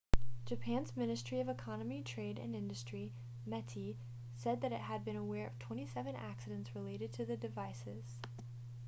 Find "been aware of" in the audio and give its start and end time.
5.05-5.59